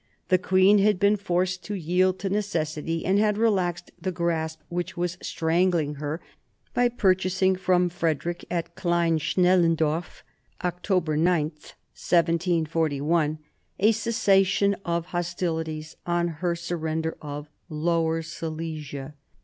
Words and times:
The 0.29 0.39
queen 0.39 0.79
had 0.79 0.99
been 0.99 1.15
forced 1.15 1.63
to 1.65 1.75
yield 1.75 2.17
to 2.21 2.29
necessity, 2.31 3.05
and 3.05 3.19
had 3.19 3.37
relaxed 3.37 3.91
the 4.01 4.11
grasp 4.11 4.59
which 4.67 4.97
was 4.97 5.15
strangling 5.21 5.93
her 6.01 6.19
by 6.73 6.89
purchasing 6.89 7.55
from 7.55 7.87
Frederick 7.87 8.43
at 8.49 8.73
Klein 8.73 9.19
Schnellendorf 9.19 10.23
(Oct 10.63 11.17
9, 11.19 11.43
1741) 11.45 13.37
a 13.79 13.91
cessation 13.91 14.75
of 14.83 15.05
hostilities 15.05 15.95
on 16.07 16.29
her 16.29 16.55
surrender 16.55 17.15
of 17.21 17.47
Lower 17.69 18.23
Silesia. 18.23 19.13